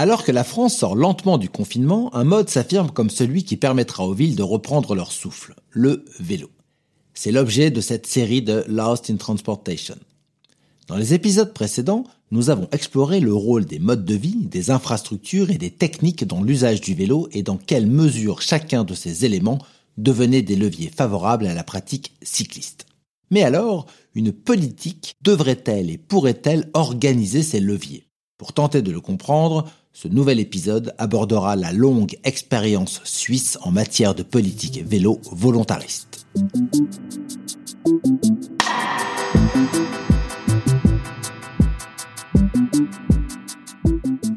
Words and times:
Alors 0.00 0.22
que 0.22 0.30
la 0.30 0.44
France 0.44 0.76
sort 0.76 0.94
lentement 0.94 1.38
du 1.38 1.48
confinement, 1.48 2.14
un 2.14 2.22
mode 2.22 2.48
s'affirme 2.48 2.88
comme 2.88 3.10
celui 3.10 3.42
qui 3.42 3.56
permettra 3.56 4.06
aux 4.06 4.14
villes 4.14 4.36
de 4.36 4.44
reprendre 4.44 4.94
leur 4.94 5.10
souffle, 5.10 5.56
le 5.70 6.04
vélo. 6.20 6.50
C'est 7.14 7.32
l'objet 7.32 7.72
de 7.72 7.80
cette 7.80 8.06
série 8.06 8.40
de 8.40 8.64
Lost 8.68 9.10
in 9.10 9.16
Transportation. 9.16 9.96
Dans 10.86 10.94
les 10.94 11.14
épisodes 11.14 11.52
précédents, 11.52 12.04
nous 12.30 12.48
avons 12.48 12.68
exploré 12.70 13.18
le 13.18 13.34
rôle 13.34 13.64
des 13.64 13.80
modes 13.80 14.04
de 14.04 14.14
vie, 14.14 14.36
des 14.36 14.70
infrastructures 14.70 15.50
et 15.50 15.58
des 15.58 15.72
techniques 15.72 16.24
dans 16.24 16.44
l'usage 16.44 16.80
du 16.80 16.94
vélo 16.94 17.28
et 17.32 17.42
dans 17.42 17.56
quelle 17.56 17.88
mesure 17.88 18.40
chacun 18.40 18.84
de 18.84 18.94
ces 18.94 19.24
éléments 19.24 19.58
devenait 19.96 20.42
des 20.42 20.54
leviers 20.54 20.92
favorables 20.96 21.48
à 21.48 21.54
la 21.54 21.64
pratique 21.64 22.14
cycliste. 22.22 22.86
Mais 23.32 23.42
alors, 23.42 23.86
une 24.14 24.30
politique 24.30 25.16
devrait-elle 25.22 25.90
et 25.90 25.98
pourrait-elle 25.98 26.70
organiser 26.74 27.42
ces 27.42 27.58
leviers? 27.58 28.04
Pour 28.36 28.52
tenter 28.52 28.82
de 28.82 28.92
le 28.92 29.00
comprendre, 29.00 29.68
ce 30.00 30.06
nouvel 30.06 30.38
épisode 30.38 30.94
abordera 30.96 31.56
la 31.56 31.72
longue 31.72 32.18
expérience 32.22 33.00
suisse 33.02 33.58
en 33.62 33.72
matière 33.72 34.14
de 34.14 34.22
politique 34.22 34.80
vélo 34.86 35.20
volontariste. 35.32 36.24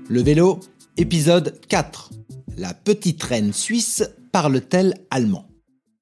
Le 0.09 0.23
vélo, 0.23 0.59
épisode 0.97 1.59
4. 1.67 2.09
La 2.57 2.73
petite 2.73 3.21
reine 3.21 3.53
suisse 3.53 4.03
parle-t-elle 4.31 4.95
allemand? 5.11 5.47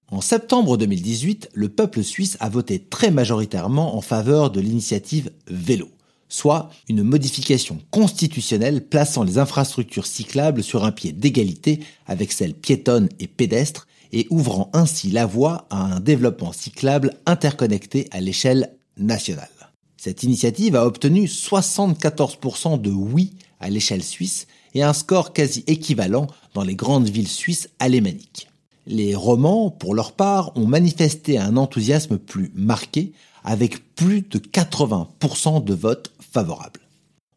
En 0.07 0.21
septembre 0.21 0.77
2018, 0.77 1.49
le 1.53 1.67
peuple 1.67 2.02
suisse 2.02 2.37
a 2.39 2.47
voté 2.47 2.80
très 2.80 3.11
majoritairement 3.11 3.97
en 3.97 4.02
faveur 4.02 4.52
de 4.52 4.61
l'initiative 4.61 5.31
vélo 5.47 5.89
soit 6.30 6.69
une 6.88 7.03
modification 7.03 7.80
constitutionnelle 7.91 8.85
plaçant 8.88 9.23
les 9.23 9.38
infrastructures 9.38 10.05
cyclables 10.05 10.63
sur 10.63 10.86
un 10.86 10.91
pied 10.91 11.11
d'égalité 11.11 11.81
avec 12.05 12.31
celles 12.31 12.53
piétonnes 12.53 13.09
et 13.19 13.27
pédestres 13.27 13.88
et 14.11 14.27
ouvrant 14.30 14.69
ainsi 14.73 15.11
la 15.11 15.25
voie 15.25 15.67
à 15.69 15.81
un 15.81 15.99
développement 15.99 16.53
cyclable 16.53 17.16
interconnecté 17.25 18.08
à 18.11 18.21
l'échelle 18.21 18.75
nationale. 18.97 19.49
Cette 19.97 20.23
initiative 20.23 20.75
a 20.75 20.86
obtenu 20.86 21.25
74% 21.25 22.80
de 22.80 22.91
oui 22.91 23.33
à 23.59 23.69
l'échelle 23.69 24.03
suisse 24.03 24.47
et 24.73 24.83
un 24.83 24.93
score 24.93 25.33
quasi 25.33 25.64
équivalent 25.67 26.27
dans 26.53 26.64
les 26.64 26.76
grandes 26.76 27.09
villes 27.09 27.27
suisses 27.27 27.70
alémaniques. 27.80 28.48
Les 28.87 29.14
romans, 29.14 29.70
pour 29.70 29.93
leur 29.93 30.14
part, 30.14 30.55
ont 30.55 30.65
manifesté 30.65 31.37
un 31.37 31.58
enthousiasme 31.58 32.17
plus 32.17 32.52
marqué, 32.55 33.11
avec 33.44 33.95
plus 33.95 34.22
de 34.22 34.39
80% 34.39 35.64
de 35.64 35.73
votes 35.73 36.14
favorables. 36.20 36.82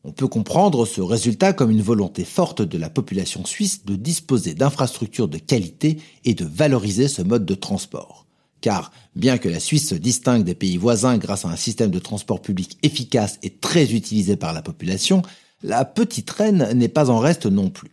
On 0.05 0.11
peut 0.11 0.27
comprendre 0.27 0.85
ce 0.85 1.01
résultat 1.01 1.53
comme 1.53 1.71
une 1.71 1.83
volonté 1.83 2.25
forte 2.25 2.61
de 2.61 2.77
la 2.77 2.91
population 2.91 3.45
suisse 3.45 3.85
de 3.85 3.95
disposer 3.95 4.55
d'infrastructures 4.55 5.29
de 5.29 5.39
qualité 5.39 5.99
et 6.25 6.35
de 6.35 6.45
valoriser 6.45 7.07
ce 7.07 7.23
mode 7.23 7.47
de 7.47 7.55
transport. 7.55 8.27
Car, 8.61 8.93
bien 9.15 9.39
que 9.39 9.49
la 9.49 9.61
Suisse 9.61 9.89
se 9.89 9.95
distingue 9.95 10.45
des 10.45 10.55
pays 10.55 10.77
voisins 10.77 11.19
grâce 11.19 11.45
à 11.45 11.49
un 11.49 11.57
système 11.57 11.91
de 11.91 11.99
transport 11.99 12.41
public 12.43 12.79
efficace 12.83 13.39
et 13.43 13.51
très 13.51 13.93
utilisé 13.93 14.37
par 14.37 14.53
la 14.53 14.63
population, 14.63 15.23
la 15.63 15.85
petite 15.85 16.31
reine 16.31 16.73
n'est 16.73 16.89
pas 16.89 17.11
en 17.11 17.19
reste 17.19 17.47
non 17.47 17.71
plus. 17.71 17.91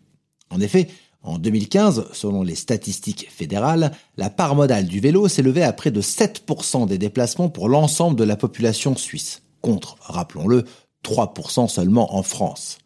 En 0.50 0.62
effet, 0.62 0.88
en 1.22 1.38
2015, 1.38 2.06
selon 2.14 2.44
les 2.44 2.56
statistiques 2.56 3.28
fédérales, 3.30 3.92
la 4.16 4.30
part 4.30 4.56
modale 4.56 4.88
du 4.88 5.00
vélo 5.00 5.28
s'élevait 5.28 5.64
à 5.64 5.74
près 5.74 5.92
de 5.92 6.02
7% 6.02 6.88
des 6.88 6.98
déplacements 6.98 7.50
pour 7.50 7.68
l'ensemble 7.68 8.18
de 8.18 8.24
la 8.24 8.38
population 8.38 8.96
suisse, 8.96 9.42
contre, 9.62 9.98
rappelons-le, 10.00 10.64
3% 11.04 11.68
seulement 11.68 12.16
en 12.16 12.24
France. 12.24 12.78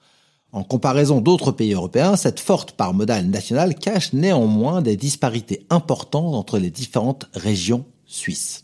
En 0.52 0.64
comparaison 0.64 1.22
d'autres 1.22 1.52
pays 1.52 1.74
européens, 1.74 2.16
cette 2.16 2.40
forte 2.40 2.74
part 2.74 2.94
modale 2.94 3.26
nationale 3.26 3.76
cache 3.76 4.14
néanmoins 4.14 4.82
des 4.82 4.98
disparités 4.98 5.66
importantes 5.70 6.36
entre 6.36 6.60
les 6.60 6.70
différentes 6.70 7.26
régions 7.34 7.86
suisses. 8.06 8.64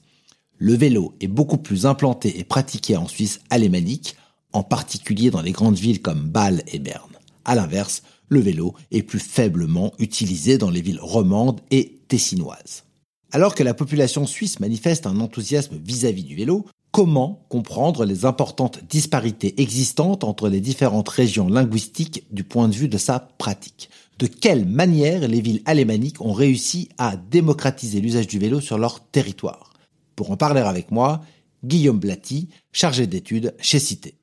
Le 0.58 0.76
vélo 0.76 1.16
est 1.22 1.28
beaucoup 1.28 1.58
plus 1.58 1.86
implanté 1.86 2.40
et 2.40 2.44
pratiqué 2.44 2.98
en 2.98 3.08
Suisse 3.08 3.40
alémanique, 3.50 4.16
en 4.52 4.62
particulier 4.62 5.32
dans 5.32 5.42
les 5.42 5.52
grandes 5.52 5.78
villes 5.78 6.02
comme 6.02 6.28
Bâle 6.28 6.64
et 6.68 6.80
Berne. 6.80 7.18
À 7.46 7.56
l'inverse, 7.56 8.04
le 8.30 8.40
vélo 8.40 8.74
est 8.92 9.04
plus 9.04 9.20
faiblement 9.20 9.92
utilisé 10.00 10.58
dans 10.58 10.70
les 10.70 10.82
villes 10.82 11.02
romandes 11.02 11.60
et 11.72 12.00
tessinoises. 12.08 12.84
Alors 13.32 13.54
que 13.54 13.64
la 13.64 13.74
population 13.74 14.26
suisse 14.26 14.60
manifeste 14.60 15.06
un 15.06 15.20
enthousiasme 15.20 15.78
vis-à-vis 15.78 16.24
du 16.24 16.36
vélo, 16.36 16.66
comment 16.92 17.46
comprendre 17.50 18.06
les 18.06 18.26
importantes 18.26 18.80
disparités 18.90 19.62
existantes 19.62 20.24
entre 20.24 20.50
les 20.50 20.62
différentes 20.62 21.10
régions 21.10 21.48
linguistiques 21.48 22.24
du 22.32 22.44
point 22.44 22.68
de 22.68 22.76
vue 22.76 22.88
de 22.88 22.98
sa 22.98 23.20
pratique? 23.20 23.90
De 24.18 24.26
quelle 24.26 24.68
manière 24.68 25.28
les 25.28 25.42
villes 25.42 25.62
alémaniques 25.66 26.22
ont 26.22 26.34
réussi 26.34 26.90
à 26.98 27.18
démocratiser 27.18 28.02
l'usage 28.02 28.28
du 28.28 28.40
vélo 28.40 28.60
sur 28.60 28.78
leur 28.78 29.00
territoire? 29.00 29.74
Pour 30.16 30.32
en 30.32 30.38
parler 30.38 30.62
avec 30.62 30.92
moi, 30.92 31.22
Guillaume 31.64 32.00
Blatti, 32.00 32.50
chargé 32.72 33.06
d'études 33.06 33.54
chez 33.60 33.80
Cité. 33.80 34.19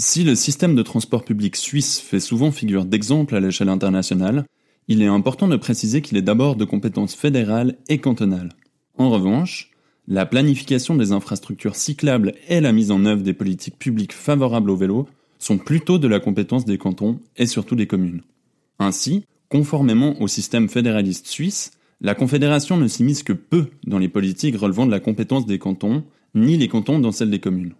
Si 0.00 0.22
le 0.22 0.36
système 0.36 0.76
de 0.76 0.82
transport 0.82 1.24
public 1.24 1.56
suisse 1.56 1.98
fait 1.98 2.20
souvent 2.20 2.52
figure 2.52 2.84
d'exemple 2.84 3.34
à 3.34 3.40
l'échelle 3.40 3.68
internationale, 3.68 4.44
il 4.86 5.02
est 5.02 5.06
important 5.06 5.48
de 5.48 5.56
préciser 5.56 6.02
qu'il 6.02 6.16
est 6.16 6.22
d'abord 6.22 6.54
de 6.54 6.64
compétences 6.64 7.16
fédérales 7.16 7.74
et 7.88 7.98
cantonales. 7.98 8.52
En 8.96 9.10
revanche, 9.10 9.72
la 10.06 10.24
planification 10.24 10.94
des 10.94 11.10
infrastructures 11.10 11.74
cyclables 11.74 12.34
et 12.48 12.60
la 12.60 12.70
mise 12.70 12.92
en 12.92 13.06
œuvre 13.06 13.22
des 13.22 13.32
politiques 13.34 13.76
publiques 13.76 14.12
favorables 14.12 14.70
au 14.70 14.76
vélo 14.76 15.08
sont 15.40 15.58
plutôt 15.58 15.98
de 15.98 16.06
la 16.06 16.20
compétence 16.20 16.64
des 16.64 16.78
cantons 16.78 17.18
et 17.36 17.46
surtout 17.46 17.74
des 17.74 17.88
communes. 17.88 18.22
Ainsi, 18.78 19.24
conformément 19.48 20.14
au 20.22 20.28
système 20.28 20.68
fédéraliste 20.68 21.26
suisse, 21.26 21.72
la 22.00 22.14
Confédération 22.14 22.76
ne 22.76 22.86
s'immisce 22.86 23.24
que 23.24 23.32
peu 23.32 23.66
dans 23.84 23.98
les 23.98 24.08
politiques 24.08 24.56
relevant 24.56 24.86
de 24.86 24.92
la 24.92 25.00
compétence 25.00 25.44
des 25.44 25.58
cantons, 25.58 26.04
ni 26.36 26.56
les 26.56 26.68
cantons 26.68 27.00
dans 27.00 27.10
celle 27.10 27.30
des 27.30 27.40
communes. 27.40 27.74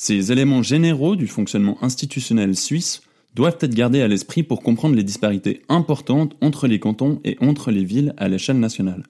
Ces 0.00 0.30
éléments 0.30 0.62
généraux 0.62 1.16
du 1.16 1.26
fonctionnement 1.26 1.76
institutionnel 1.82 2.54
suisse 2.54 3.00
doivent 3.34 3.58
être 3.58 3.74
gardés 3.74 4.00
à 4.00 4.06
l'esprit 4.06 4.44
pour 4.44 4.62
comprendre 4.62 4.94
les 4.94 5.02
disparités 5.02 5.62
importantes 5.68 6.36
entre 6.40 6.68
les 6.68 6.78
cantons 6.78 7.20
et 7.24 7.36
entre 7.40 7.72
les 7.72 7.82
villes 7.82 8.14
à 8.16 8.28
l'échelle 8.28 8.60
nationale. 8.60 9.02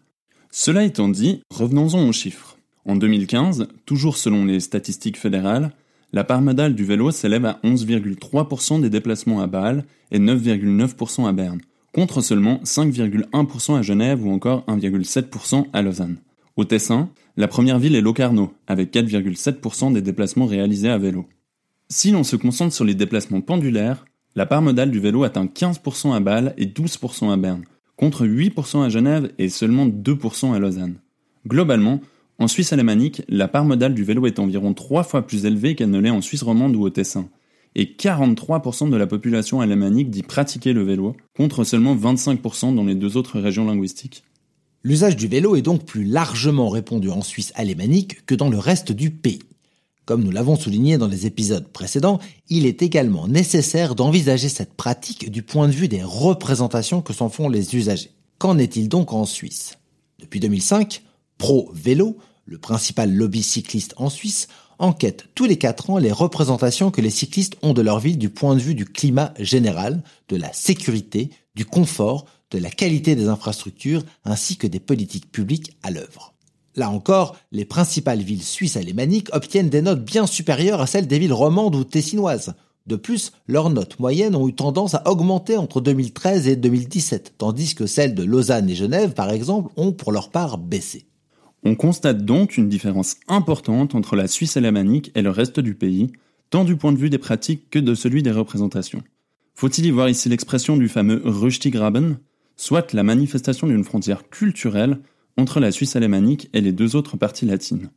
Cela 0.50 0.84
étant 0.84 1.10
dit, 1.10 1.42
revenons-en 1.50 2.08
aux 2.08 2.12
chiffres. 2.12 2.56
En 2.86 2.96
2015, 2.96 3.68
toujours 3.84 4.16
selon 4.16 4.46
les 4.46 4.60
statistiques 4.60 5.18
fédérales, 5.18 5.72
la 6.14 6.24
part 6.24 6.40
modale 6.40 6.74
du 6.74 6.86
vélo 6.86 7.10
s'élève 7.10 7.44
à 7.44 7.60
11,3% 7.64 8.80
des 8.80 8.88
déplacements 8.88 9.42
à 9.42 9.46
Bâle 9.46 9.84
et 10.10 10.18
9,9% 10.18 11.28
à 11.28 11.32
Berne, 11.32 11.60
contre 11.92 12.22
seulement 12.22 12.62
5,1% 12.64 13.76
à 13.76 13.82
Genève 13.82 14.24
ou 14.24 14.32
encore 14.32 14.64
1,7% 14.66 15.66
à 15.70 15.82
Lausanne. 15.82 16.16
Au 16.56 16.64
Tessin, 16.64 17.10
la 17.38 17.46
première 17.46 17.78
ville 17.78 17.94
est 17.94 18.00
Locarno, 18.00 18.52
avec 18.66 18.92
4,7% 18.92 19.92
des 19.92 20.02
déplacements 20.02 20.46
réalisés 20.46 20.88
à 20.88 20.98
vélo. 20.98 21.26
Si 21.88 22.10
l'on 22.10 22.24
se 22.24 22.34
concentre 22.34 22.74
sur 22.74 22.84
les 22.84 22.96
déplacements 22.96 23.42
pendulaires, 23.42 24.04
la 24.34 24.44
part 24.44 24.60
modale 24.60 24.90
du 24.90 24.98
vélo 24.98 25.22
atteint 25.22 25.46
15% 25.46 26.12
à 26.12 26.18
Bâle 26.18 26.52
et 26.58 26.66
12% 26.66 27.32
à 27.32 27.36
Berne, 27.36 27.62
contre 27.94 28.26
8% 28.26 28.82
à 28.82 28.88
Genève 28.88 29.30
et 29.38 29.48
seulement 29.50 29.86
2% 29.86 30.52
à 30.52 30.58
Lausanne. 30.58 30.96
Globalement, 31.46 32.00
en 32.40 32.48
Suisse 32.48 32.72
alémanique, 32.72 33.22
la 33.28 33.46
part 33.46 33.64
modale 33.64 33.94
du 33.94 34.02
vélo 34.02 34.26
est 34.26 34.40
environ 34.40 34.74
3 34.74 35.04
fois 35.04 35.24
plus 35.24 35.46
élevée 35.46 35.76
qu'elle 35.76 35.90
ne 35.90 36.00
l'est 36.00 36.10
en 36.10 36.20
Suisse 36.20 36.42
romande 36.42 36.74
ou 36.74 36.82
au 36.82 36.90
Tessin, 36.90 37.28
et 37.76 37.84
43% 37.84 38.90
de 38.90 38.96
la 38.96 39.06
population 39.06 39.60
alémanique 39.60 40.10
dit 40.10 40.24
pratiquer 40.24 40.72
le 40.72 40.82
vélo, 40.82 41.16
contre 41.36 41.62
seulement 41.62 41.94
25% 41.94 42.74
dans 42.74 42.84
les 42.84 42.96
deux 42.96 43.16
autres 43.16 43.38
régions 43.38 43.64
linguistiques. 43.64 44.24
L'usage 44.88 45.16
du 45.16 45.28
vélo 45.28 45.54
est 45.54 45.60
donc 45.60 45.84
plus 45.84 46.02
largement 46.02 46.70
répandu 46.70 47.10
en 47.10 47.20
Suisse 47.20 47.52
alémanique 47.56 48.24
que 48.24 48.34
dans 48.34 48.48
le 48.48 48.56
reste 48.56 48.90
du 48.90 49.10
pays. 49.10 49.42
Comme 50.06 50.24
nous 50.24 50.30
l'avons 50.30 50.56
souligné 50.56 50.96
dans 50.96 51.08
les 51.08 51.26
épisodes 51.26 51.68
précédents, 51.68 52.20
il 52.48 52.64
est 52.64 52.80
également 52.80 53.28
nécessaire 53.28 53.94
d'envisager 53.94 54.48
cette 54.48 54.72
pratique 54.72 55.30
du 55.30 55.42
point 55.42 55.68
de 55.68 55.74
vue 55.74 55.88
des 55.88 56.02
représentations 56.02 57.02
que 57.02 57.12
s'en 57.12 57.28
font 57.28 57.50
les 57.50 57.76
usagers. 57.76 58.12
Qu'en 58.38 58.56
est-il 58.56 58.88
donc 58.88 59.12
en 59.12 59.26
Suisse? 59.26 59.76
Depuis 60.20 60.40
2005, 60.40 61.02
Pro 61.36 61.70
Vélo, 61.74 62.16
le 62.46 62.56
principal 62.56 63.12
lobby 63.12 63.42
cycliste 63.42 63.92
en 63.98 64.08
Suisse, 64.08 64.48
enquête 64.78 65.26
tous 65.34 65.44
les 65.44 65.58
quatre 65.58 65.90
ans 65.90 65.98
les 65.98 66.12
représentations 66.12 66.90
que 66.90 67.02
les 67.02 67.10
cyclistes 67.10 67.58
ont 67.60 67.74
de 67.74 67.82
leur 67.82 67.98
ville 67.98 68.16
du 68.16 68.30
point 68.30 68.54
de 68.54 68.62
vue 68.62 68.74
du 68.74 68.86
climat 68.86 69.34
général, 69.38 70.02
de 70.30 70.36
la 70.36 70.50
sécurité, 70.54 71.28
du 71.54 71.66
confort, 71.66 72.24
de 72.50 72.58
la 72.58 72.70
qualité 72.70 73.14
des 73.14 73.28
infrastructures 73.28 74.02
ainsi 74.24 74.56
que 74.56 74.66
des 74.66 74.80
politiques 74.80 75.30
publiques 75.30 75.76
à 75.82 75.90
l'œuvre. 75.90 76.34
Là 76.76 76.90
encore, 76.90 77.36
les 77.50 77.64
principales 77.64 78.22
villes 78.22 78.42
suisses 78.42 78.76
alémaniques 78.76 79.34
obtiennent 79.34 79.68
des 79.68 79.82
notes 79.82 80.04
bien 80.04 80.26
supérieures 80.26 80.80
à 80.80 80.86
celles 80.86 81.08
des 81.08 81.18
villes 81.18 81.32
romandes 81.32 81.74
ou 81.74 81.84
tessinoises. 81.84 82.54
De 82.86 82.96
plus, 82.96 83.32
leurs 83.48 83.68
notes 83.68 83.98
moyennes 83.98 84.36
ont 84.36 84.48
eu 84.48 84.54
tendance 84.54 84.94
à 84.94 85.02
augmenter 85.10 85.56
entre 85.56 85.80
2013 85.80 86.48
et 86.48 86.56
2017, 86.56 87.34
tandis 87.36 87.74
que 87.74 87.86
celles 87.86 88.14
de 88.14 88.22
Lausanne 88.22 88.70
et 88.70 88.74
Genève, 88.74 89.12
par 89.12 89.30
exemple, 89.30 89.72
ont 89.76 89.92
pour 89.92 90.12
leur 90.12 90.30
part 90.30 90.56
baissé. 90.56 91.06
On 91.64 91.74
constate 91.74 92.24
donc 92.24 92.56
une 92.56 92.68
différence 92.68 93.16
importante 93.26 93.94
entre 93.94 94.16
la 94.16 94.28
Suisse 94.28 94.56
alémanique 94.56 95.10
et 95.14 95.22
le 95.22 95.30
reste 95.30 95.60
du 95.60 95.74
pays, 95.74 96.12
tant 96.48 96.64
du 96.64 96.76
point 96.76 96.92
de 96.92 96.98
vue 96.98 97.10
des 97.10 97.18
pratiques 97.18 97.68
que 97.70 97.78
de 97.78 97.94
celui 97.94 98.22
des 98.22 98.30
représentations. 98.30 99.02
Faut-il 99.54 99.84
y 99.84 99.90
voir 99.90 100.08
ici 100.08 100.28
l'expression 100.28 100.76
du 100.76 100.88
fameux 100.88 101.20
Rüstigraben, 101.24 102.18
soit 102.58 102.92
la 102.92 103.02
manifestation 103.02 103.66
d'une 103.66 103.84
frontière 103.84 104.28
culturelle 104.28 105.00
entre 105.38 105.60
la 105.60 105.72
Suisse 105.72 105.96
alémanique 105.96 106.50
et 106.52 106.60
les 106.60 106.72
deux 106.72 106.96
autres 106.96 107.16
parties 107.16 107.46
latines. 107.46 107.90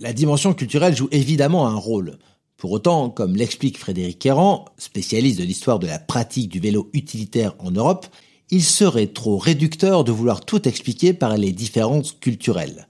La 0.00 0.12
dimension 0.12 0.52
culturelle 0.52 0.94
joue 0.94 1.08
évidemment 1.10 1.66
un 1.66 1.74
rôle. 1.74 2.18
Pour 2.58 2.72
autant, 2.72 3.08
comme 3.08 3.34
l'explique 3.34 3.78
Frédéric 3.78 4.18
Quérant, 4.18 4.66
spécialiste 4.76 5.38
de 5.38 5.44
l'histoire 5.44 5.78
de 5.78 5.86
la 5.86 5.98
pratique 5.98 6.50
du 6.50 6.60
vélo 6.60 6.90
utilitaire 6.92 7.54
en 7.58 7.70
Europe, 7.70 8.06
il 8.50 8.62
serait 8.62 9.06
trop 9.06 9.38
réducteur 9.38 10.04
de 10.04 10.12
vouloir 10.12 10.44
tout 10.44 10.68
expliquer 10.68 11.14
par 11.14 11.36
les 11.38 11.52
différences 11.52 12.12
culturelles. 12.12 12.86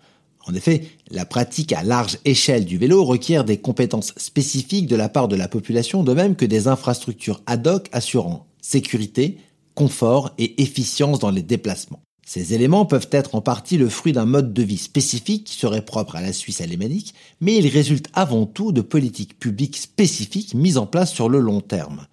En 0.47 0.55
effet, 0.55 0.89
la 1.11 1.27
pratique 1.27 1.73
à 1.73 1.85
large 1.85 2.19
échelle 2.25 2.65
du 2.65 2.79
vélo 2.79 3.05
requiert 3.05 3.45
des 3.45 3.59
compétences 3.59 4.15
spécifiques 4.17 4.87
de 4.87 4.97
la 4.97 5.09
part 5.09 5.29
de 5.29 5.37
la 5.37 5.47
population, 5.47 6.03
de 6.03 6.15
même 6.15 6.37
que 6.37 6.47
des 6.47 6.67
infrastructures 6.67 7.43
ad 7.47 7.67
hoc 7.67 7.89
assurant 7.93 8.47
sécurité, 8.61 9.39
confort 9.78 10.32
et 10.38 10.60
efficience 10.60 11.20
dans 11.20 11.30
les 11.30 11.44
déplacements. 11.44 12.02
Ces 12.26 12.52
éléments 12.52 12.84
peuvent 12.84 13.08
être 13.12 13.36
en 13.36 13.40
partie 13.40 13.76
le 13.76 13.88
fruit 13.88 14.12
d'un 14.12 14.26
mode 14.26 14.52
de 14.52 14.62
vie 14.64 14.76
spécifique 14.76 15.44
qui 15.44 15.54
serait 15.54 15.84
propre 15.84 16.16
à 16.16 16.20
la 16.20 16.32
Suisse 16.32 16.60
alémanique, 16.60 17.14
mais 17.40 17.54
ils 17.54 17.69
résultent 17.69 18.08
avant 18.12 18.44
tout 18.44 18.72
de 18.72 18.80
politiques 18.80 19.38
publiques 19.38 19.76
spécifiques 19.76 20.52
mises 20.54 20.78
en 20.78 20.86
place 20.86 21.12
sur 21.12 21.28
le 21.28 21.38
long 21.38 21.60
terme. 21.60 22.08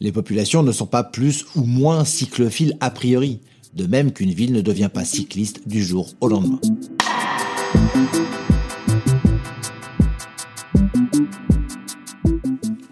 Les 0.00 0.12
populations 0.12 0.62
ne 0.62 0.72
sont 0.72 0.86
pas 0.86 1.04
plus 1.04 1.44
ou 1.56 1.64
moins 1.64 2.06
cyclophiles 2.06 2.78
a 2.80 2.90
priori, 2.90 3.40
de 3.74 3.86
même 3.86 4.12
qu'une 4.12 4.32
ville 4.32 4.54
ne 4.54 4.62
devient 4.62 4.90
pas 4.90 5.04
cycliste 5.04 5.68
du 5.68 5.84
jour 5.84 6.08
au 6.22 6.28
lendemain. 6.28 6.58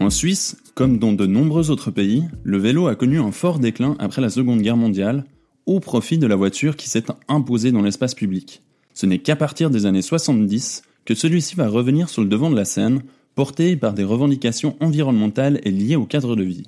En 0.01 0.11
Suisse, 0.11 0.57
comme 0.79 1.01
dans 1.01 1.13
de 1.13 1.27
nombreux 1.27 1.73
autres 1.73 1.91
pays, 1.91 2.23
le 2.45 2.57
vélo 2.57 2.87
a 2.87 2.95
connu 2.95 3.19
un 3.19 3.33
fort 3.33 3.59
déclin 3.59 3.97
après 3.99 4.23
la 4.23 4.31
Seconde 4.31 4.63
Guerre 4.63 4.77
mondiale, 4.77 5.25
au 5.67 5.81
profit 5.81 6.19
de 6.19 6.27
la 6.29 6.37
voiture 6.37 6.77
qui 6.77 6.89
s'est 6.89 7.03
imposée 7.27 7.73
dans 7.73 7.83
l'espace 7.83 8.15
public. 8.15 8.63
Ce 8.95 9.05
n'est 9.05 9.19
qu'à 9.19 9.35
partir 9.35 9.71
des 9.71 9.87
années 9.87 10.03
70 10.03 10.83
que 11.05 11.17
celui-ci 11.17 11.57
va 11.57 11.67
revenir 11.67 12.09
sur 12.09 12.23
le 12.23 12.29
devant 12.29 12.49
de 12.49 12.55
la 12.55 12.65
scène, 12.65 13.03
porté 13.35 13.75
par 13.75 13.93
des 13.93 14.05
revendications 14.05 14.77
environnementales 14.79 15.61
et 15.65 15.73
liées 15.73 15.97
au 15.97 16.05
cadre 16.05 16.37
de 16.37 16.45
vie. 16.45 16.63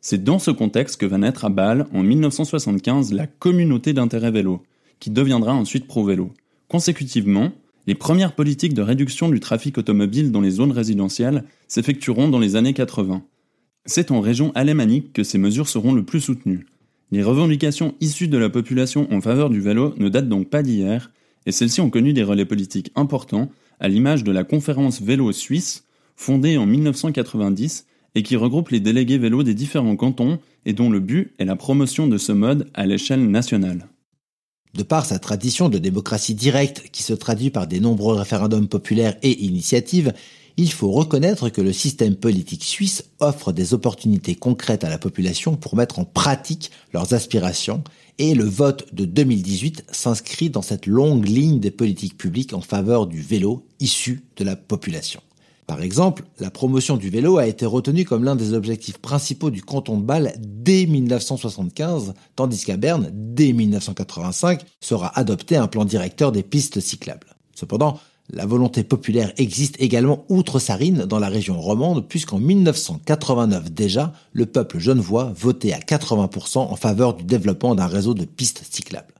C'est 0.00 0.24
dans 0.24 0.38
ce 0.38 0.50
contexte 0.50 0.98
que 0.98 1.04
va 1.04 1.18
naître 1.18 1.44
à 1.44 1.50
Bâle, 1.50 1.88
en 1.92 2.02
1975, 2.02 3.12
la 3.12 3.26
communauté 3.26 3.92
d'intérêt 3.92 4.30
vélo, 4.30 4.62
qui 4.98 5.10
deviendra 5.10 5.52
ensuite 5.52 5.86
Pro 5.86 6.06
Vélo. 6.06 6.32
Consécutivement, 6.68 7.52
les 7.86 7.94
premières 7.94 8.34
politiques 8.34 8.72
de 8.72 8.80
réduction 8.80 9.28
du 9.28 9.40
trafic 9.40 9.76
automobile 9.76 10.32
dans 10.32 10.40
les 10.40 10.52
zones 10.52 10.72
résidentielles 10.72 11.44
s'effectueront 11.68 12.30
dans 12.30 12.38
les 12.38 12.56
années 12.56 12.72
80. 12.72 13.22
C'est 13.84 14.10
en 14.12 14.20
région 14.20 14.52
alémanique 14.54 15.12
que 15.12 15.24
ces 15.24 15.38
mesures 15.38 15.68
seront 15.68 15.92
le 15.92 16.04
plus 16.04 16.20
soutenues. 16.20 16.66
Les 17.10 17.22
revendications 17.22 17.94
issues 18.00 18.28
de 18.28 18.38
la 18.38 18.48
population 18.48 19.12
en 19.12 19.20
faveur 19.20 19.50
du 19.50 19.60
vélo 19.60 19.94
ne 19.98 20.08
datent 20.08 20.28
donc 20.28 20.48
pas 20.48 20.62
d'hier, 20.62 21.10
et 21.46 21.52
celles-ci 21.52 21.80
ont 21.80 21.90
connu 21.90 22.12
des 22.12 22.22
relais 22.22 22.44
politiques 22.44 22.92
importants, 22.94 23.50
à 23.80 23.88
l'image 23.88 24.22
de 24.22 24.30
la 24.30 24.44
conférence 24.44 25.02
vélo 25.02 25.32
suisse, 25.32 25.84
fondée 26.14 26.56
en 26.56 26.66
1990 26.66 27.86
et 28.14 28.22
qui 28.22 28.36
regroupe 28.36 28.68
les 28.68 28.80
délégués 28.80 29.18
vélo 29.18 29.42
des 29.42 29.54
différents 29.54 29.96
cantons 29.96 30.38
et 30.64 30.72
dont 30.72 30.90
le 30.90 31.00
but 31.00 31.32
est 31.38 31.44
la 31.44 31.56
promotion 31.56 32.06
de 32.06 32.18
ce 32.18 32.32
mode 32.32 32.68
à 32.74 32.86
l'échelle 32.86 33.28
nationale. 33.28 33.88
De 34.74 34.82
par 34.82 35.04
sa 35.04 35.18
tradition 35.18 35.68
de 35.68 35.78
démocratie 35.78 36.34
directe 36.34 36.84
qui 36.92 37.02
se 37.02 37.12
traduit 37.12 37.50
par 37.50 37.66
des 37.66 37.80
nombreux 37.80 38.14
référendums 38.14 38.68
populaires 38.68 39.16
et 39.22 39.44
initiatives, 39.44 40.12
il 40.56 40.72
faut 40.72 40.90
reconnaître 40.90 41.48
que 41.48 41.60
le 41.60 41.72
système 41.72 42.16
politique 42.16 42.64
suisse 42.64 43.04
offre 43.20 43.52
des 43.52 43.74
opportunités 43.74 44.34
concrètes 44.34 44.84
à 44.84 44.90
la 44.90 44.98
population 44.98 45.56
pour 45.56 45.76
mettre 45.76 45.98
en 45.98 46.04
pratique 46.04 46.70
leurs 46.92 47.14
aspirations 47.14 47.82
et 48.18 48.34
le 48.34 48.44
vote 48.44 48.94
de 48.94 49.04
2018 49.04 49.84
s'inscrit 49.90 50.50
dans 50.50 50.62
cette 50.62 50.86
longue 50.86 51.26
ligne 51.26 51.60
des 51.60 51.70
politiques 51.70 52.18
publiques 52.18 52.52
en 52.52 52.60
faveur 52.60 53.06
du 53.06 53.20
vélo 53.20 53.66
issu 53.80 54.22
de 54.36 54.44
la 54.44 54.56
population. 54.56 55.20
Par 55.66 55.80
exemple, 55.80 56.24
la 56.38 56.50
promotion 56.50 56.96
du 56.96 57.08
vélo 57.08 57.38
a 57.38 57.46
été 57.46 57.64
retenue 57.64 58.04
comme 58.04 58.24
l'un 58.24 58.36
des 58.36 58.52
objectifs 58.52 58.98
principaux 58.98 59.50
du 59.50 59.62
canton 59.62 59.96
de 59.96 60.04
Bâle 60.04 60.34
dès 60.38 60.86
1975, 60.86 62.14
tandis 62.36 62.64
qu'à 62.64 62.76
Berne, 62.76 63.10
dès 63.12 63.52
1985, 63.52 64.64
sera 64.80 65.16
adopté 65.18 65.56
un 65.56 65.68
plan 65.68 65.84
directeur 65.84 66.32
des 66.32 66.42
pistes 66.42 66.80
cyclables. 66.80 67.36
Cependant, 67.54 67.98
la 68.30 68.46
volonté 68.46 68.84
populaire 68.84 69.32
existe 69.36 69.80
également 69.80 70.24
outre 70.28 70.58
Sarine 70.58 71.04
dans 71.04 71.18
la 71.18 71.28
région 71.28 71.60
romande 71.60 72.08
puisqu'en 72.08 72.38
1989 72.38 73.72
déjà, 73.72 74.12
le 74.32 74.46
peuple 74.46 74.78
genevois 74.78 75.32
votait 75.36 75.72
à 75.72 75.80
80% 75.80 76.58
en 76.58 76.76
faveur 76.76 77.14
du 77.14 77.24
développement 77.24 77.74
d'un 77.74 77.86
réseau 77.86 78.14
de 78.14 78.24
pistes 78.24 78.64
cyclables. 78.70 79.14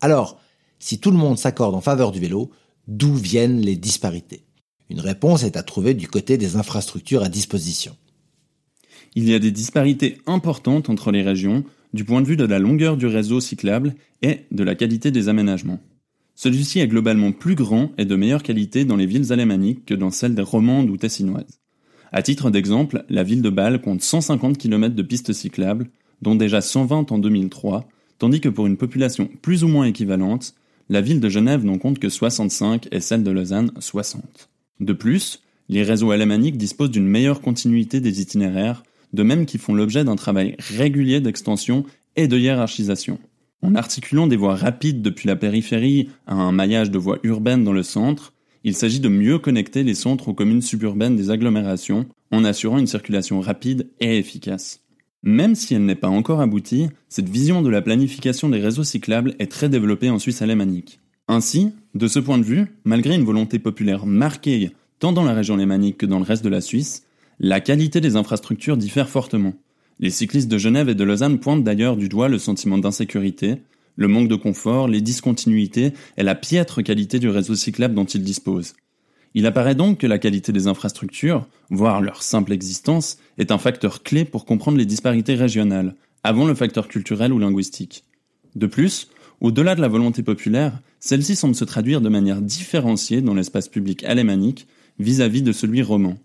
Alors, 0.00 0.40
si 0.78 0.98
tout 0.98 1.10
le 1.10 1.16
monde 1.16 1.38
s'accorde 1.38 1.74
en 1.74 1.80
faveur 1.80 2.12
du 2.12 2.20
vélo, 2.20 2.50
d'où 2.88 3.14
viennent 3.14 3.60
les 3.60 3.76
disparités? 3.76 4.44
Une 4.88 5.00
réponse 5.00 5.42
est 5.42 5.56
à 5.56 5.62
trouver 5.62 5.94
du 5.94 6.08
côté 6.08 6.38
des 6.38 6.56
infrastructures 6.56 7.22
à 7.22 7.28
disposition. 7.28 7.96
Il 9.14 9.28
y 9.28 9.34
a 9.34 9.38
des 9.38 9.50
disparités 9.50 10.18
importantes 10.26 10.90
entre 10.90 11.10
les 11.10 11.22
régions 11.22 11.64
du 11.92 12.04
point 12.04 12.20
de 12.20 12.26
vue 12.26 12.36
de 12.36 12.44
la 12.44 12.58
longueur 12.58 12.96
du 12.96 13.06
réseau 13.06 13.40
cyclable 13.40 13.94
et 14.22 14.46
de 14.50 14.62
la 14.62 14.74
qualité 14.74 15.10
des 15.10 15.28
aménagements. 15.28 15.80
Celui-ci 16.36 16.80
est 16.80 16.86
globalement 16.86 17.32
plus 17.32 17.54
grand 17.54 17.92
et 17.96 18.04
de 18.04 18.14
meilleure 18.14 18.42
qualité 18.42 18.84
dans 18.84 18.96
les 18.96 19.06
villes 19.06 19.32
alémaniques 19.32 19.86
que 19.86 19.94
dans 19.94 20.10
celles 20.10 20.34
des 20.34 20.42
romandes 20.42 20.90
ou 20.90 20.98
tessinoises. 20.98 21.60
À 22.12 22.22
titre 22.22 22.50
d'exemple, 22.50 23.04
la 23.08 23.22
ville 23.22 23.40
de 23.40 23.48
Bâle 23.48 23.80
compte 23.80 24.02
150 24.02 24.58
km 24.58 24.94
de 24.94 25.02
pistes 25.02 25.32
cyclables, 25.32 25.88
dont 26.20 26.34
déjà 26.34 26.60
120 26.60 27.10
en 27.10 27.18
2003, 27.18 27.88
tandis 28.18 28.42
que 28.42 28.50
pour 28.50 28.66
une 28.66 28.76
population 28.76 29.30
plus 29.40 29.64
ou 29.64 29.68
moins 29.68 29.86
équivalente, 29.86 30.54
la 30.90 31.00
ville 31.00 31.20
de 31.20 31.28
Genève 31.30 31.64
n'en 31.64 31.78
compte 31.78 31.98
que 31.98 32.10
65 32.10 32.88
et 32.92 33.00
celle 33.00 33.24
de 33.24 33.30
Lausanne 33.30 33.72
60. 33.78 34.50
De 34.80 34.92
plus, 34.92 35.42
les 35.70 35.82
réseaux 35.82 36.10
alémaniques 36.10 36.58
disposent 36.58 36.90
d'une 36.90 37.08
meilleure 37.08 37.40
continuité 37.40 38.00
des 38.00 38.20
itinéraires, 38.20 38.82
de 39.14 39.22
même 39.22 39.46
qu'ils 39.46 39.60
font 39.60 39.74
l'objet 39.74 40.04
d'un 40.04 40.16
travail 40.16 40.54
régulier 40.58 41.20
d'extension 41.20 41.84
et 42.14 42.28
de 42.28 42.38
hiérarchisation. 42.38 43.18
En 43.66 43.74
articulant 43.74 44.28
des 44.28 44.36
voies 44.36 44.54
rapides 44.54 45.02
depuis 45.02 45.26
la 45.26 45.34
périphérie 45.34 46.08
à 46.28 46.34
un 46.34 46.52
maillage 46.52 46.92
de 46.92 46.98
voies 46.98 47.18
urbaines 47.24 47.64
dans 47.64 47.72
le 47.72 47.82
centre, 47.82 48.32
il 48.62 48.76
s'agit 48.76 49.00
de 49.00 49.08
mieux 49.08 49.40
connecter 49.40 49.82
les 49.82 49.96
centres 49.96 50.28
aux 50.28 50.34
communes 50.34 50.62
suburbaines 50.62 51.16
des 51.16 51.32
agglomérations 51.32 52.06
en 52.30 52.44
assurant 52.44 52.78
une 52.78 52.86
circulation 52.86 53.40
rapide 53.40 53.88
et 53.98 54.18
efficace. 54.18 54.84
Même 55.24 55.56
si 55.56 55.74
elle 55.74 55.84
n'est 55.84 55.96
pas 55.96 56.06
encore 56.06 56.40
aboutie, 56.40 56.90
cette 57.08 57.28
vision 57.28 57.60
de 57.60 57.68
la 57.68 57.82
planification 57.82 58.48
des 58.48 58.60
réseaux 58.60 58.84
cyclables 58.84 59.34
est 59.40 59.50
très 59.50 59.68
développée 59.68 60.10
en 60.10 60.20
Suisse 60.20 60.42
alémanique. 60.42 61.00
Ainsi, 61.26 61.72
de 61.96 62.06
ce 62.06 62.20
point 62.20 62.38
de 62.38 62.44
vue, 62.44 62.66
malgré 62.84 63.16
une 63.16 63.24
volonté 63.24 63.58
populaire 63.58 64.06
marquée 64.06 64.70
tant 65.00 65.10
dans 65.10 65.24
la 65.24 65.34
région 65.34 65.56
alémanique 65.56 65.98
que 65.98 66.06
dans 66.06 66.20
le 66.20 66.24
reste 66.24 66.44
de 66.44 66.50
la 66.50 66.60
Suisse, 66.60 67.02
la 67.40 67.60
qualité 67.60 68.00
des 68.00 68.14
infrastructures 68.14 68.76
diffère 68.76 69.08
fortement. 69.08 69.54
Les 69.98 70.10
cyclistes 70.10 70.48
de 70.48 70.58
Genève 70.58 70.90
et 70.90 70.94
de 70.94 71.04
Lausanne 71.04 71.38
pointent 71.38 71.64
d'ailleurs 71.64 71.96
du 71.96 72.08
doigt 72.08 72.28
le 72.28 72.38
sentiment 72.38 72.76
d'insécurité, 72.76 73.56
le 73.96 74.08
manque 74.08 74.28
de 74.28 74.34
confort, 74.34 74.88
les 74.88 75.00
discontinuités 75.00 75.94
et 76.18 76.22
la 76.22 76.34
piètre 76.34 76.82
qualité 76.82 77.18
du 77.18 77.30
réseau 77.30 77.54
cyclable 77.54 77.94
dont 77.94 78.04
ils 78.04 78.22
disposent. 78.22 78.74
Il 79.34 79.46
apparaît 79.46 79.74
donc 79.74 79.98
que 79.98 80.06
la 80.06 80.18
qualité 80.18 80.52
des 80.52 80.66
infrastructures, 80.66 81.46
voire 81.70 82.02
leur 82.02 82.22
simple 82.22 82.52
existence, 82.52 83.18
est 83.38 83.50
un 83.50 83.58
facteur 83.58 84.02
clé 84.02 84.24
pour 84.24 84.44
comprendre 84.44 84.78
les 84.78 84.86
disparités 84.86 85.34
régionales, 85.34 85.94
avant 86.22 86.46
le 86.46 86.54
facteur 86.54 86.88
culturel 86.88 87.32
ou 87.32 87.38
linguistique. 87.38 88.04
De 88.54 88.66
plus, 88.66 89.08
au-delà 89.40 89.74
de 89.74 89.80
la 89.80 89.88
volonté 89.88 90.22
populaire, 90.22 90.78
celle-ci 91.00 91.36
semble 91.36 91.54
se 91.54 91.64
traduire 91.64 92.00
de 92.00 92.08
manière 92.08 92.42
différenciée 92.42 93.20
dans 93.20 93.34
l'espace 93.34 93.68
public 93.68 94.04
alémanique 94.04 94.66
vis-à-vis 94.98 95.42
de 95.42 95.52
celui 95.52 95.82
roman. 95.82 96.16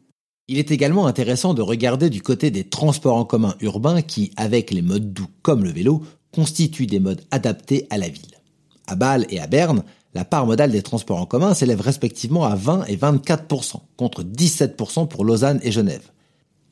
Il 0.47 0.57
est 0.57 0.71
également 0.71 1.07
intéressant 1.07 1.53
de 1.53 1.61
regarder 1.61 2.09
du 2.09 2.21
côté 2.21 2.51
des 2.51 2.65
transports 2.65 3.15
en 3.15 3.25
commun 3.25 3.55
urbains 3.61 4.01
qui, 4.01 4.31
avec 4.35 4.71
les 4.71 4.81
modes 4.81 5.13
doux 5.13 5.27
comme 5.41 5.63
le 5.63 5.71
vélo, 5.71 6.03
constituent 6.31 6.87
des 6.87 6.99
modes 6.99 7.21
adaptés 7.31 7.87
à 7.89 7.97
la 7.97 8.09
ville. 8.09 8.37
À 8.87 8.95
Bâle 8.95 9.25
et 9.29 9.39
à 9.39 9.47
Berne, 9.47 9.83
la 10.13 10.25
part 10.25 10.45
modale 10.45 10.71
des 10.71 10.81
transports 10.81 11.19
en 11.19 11.25
commun 11.25 11.53
s'élève 11.53 11.79
respectivement 11.79 12.43
à 12.43 12.55
20 12.55 12.85
et 12.85 12.97
24% 12.97 13.75
contre 13.95 14.23
17% 14.23 15.07
pour 15.07 15.23
Lausanne 15.23 15.61
et 15.63 15.71
Genève. 15.71 16.11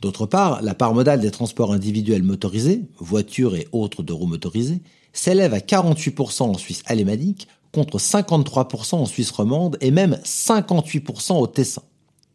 D'autre 0.02 0.26
part, 0.26 0.62
la 0.62 0.76
part 0.76 0.94
modale 0.94 1.20
des 1.20 1.32
transports 1.32 1.74
individuels 1.74 2.24
motorisés, 2.24 2.84
voitures 3.00 3.56
et 3.56 3.68
autres 3.72 4.04
de 4.04 4.14
roues 4.14 4.28
motorisées, 4.28 4.82
s'élève 5.14 5.54
à 5.54 5.60
48% 5.60 6.44
en 6.44 6.58
Suisse 6.58 6.84
alémanique 6.86 7.48
contre 7.72 7.98
53% 7.98 8.96
en 8.96 9.06
Suisse 9.06 9.32
romande 9.32 9.78
et 9.82 9.92
même 9.92 10.18
58% 10.24 11.40
au 11.40 11.48
Tessin. 11.48 11.84